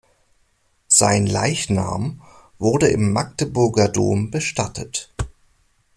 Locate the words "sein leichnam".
0.87-2.23